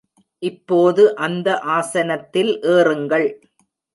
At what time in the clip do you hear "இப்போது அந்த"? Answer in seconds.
0.43-1.59